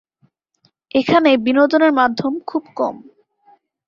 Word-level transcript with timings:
এখানে 0.95 1.29
বিনোদনের 1.37 1.91
মাধ্যম 1.93 2.33
খুব 2.47 2.63
কম। 2.75 2.95